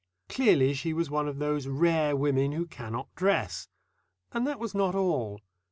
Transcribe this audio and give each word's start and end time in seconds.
Clearly 0.29 0.73
she 0.73 0.93
was 0.93 1.11
one 1.11 1.27
of 1.27 1.37
those 1.37 1.67
rare 1.67 2.15
women 2.15 2.53
who 2.53 2.65
cannot 2.65 3.13
dress. 3.13 3.67
And 4.31 4.47
that 4.47 4.57
was 4.57 4.73
not 4.73 4.95
all. 4.95 5.41